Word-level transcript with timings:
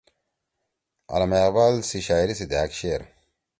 علامہ 1.13 1.39
اقبال 1.45 1.75
سی 1.89 1.99
شاعری 2.07 2.33
سی 2.39 2.45
دھأک 2.51 2.71
شعر 2.79 3.01